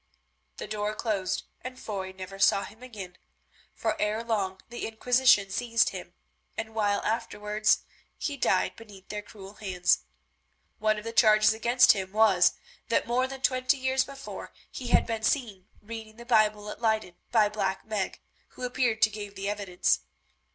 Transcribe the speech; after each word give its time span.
The 0.57 0.65
door 0.65 0.95
closed 0.95 1.43
and 1.63 1.79
Foy 1.79 2.11
never 2.11 2.39
saw 2.39 2.63
him 2.63 2.81
again, 2.81 3.19
for 3.75 4.01
ere 4.01 4.23
long 4.23 4.59
the 4.69 4.87
Inquisition 4.87 5.51
seized 5.51 5.89
him 5.89 6.15
and 6.57 6.69
a 6.69 6.71
while 6.71 7.01
afterwards 7.03 7.83
he 8.17 8.35
died 8.35 8.75
beneath 8.75 9.09
their 9.09 9.21
cruel 9.21 9.53
hands. 9.61 9.99
One 10.79 10.97
of 10.97 11.03
the 11.03 11.13
charges 11.13 11.53
against 11.53 11.91
him 11.91 12.13
was, 12.13 12.53
that 12.89 13.05
more 13.05 13.27
than 13.27 13.41
twenty 13.43 13.77
years 13.77 14.03
before, 14.03 14.51
he 14.71 14.87
had 14.87 15.05
been 15.05 15.21
seen 15.21 15.67
reading 15.83 16.15
the 16.15 16.25
Bible 16.25 16.71
at 16.71 16.81
Leyden 16.81 17.13
by 17.31 17.47
Black 17.47 17.85
Meg, 17.85 18.21
who 18.57 18.63
appeared 18.63 19.05
and 19.05 19.13
gave 19.13 19.35
the 19.35 19.47
evidence. 19.47 19.99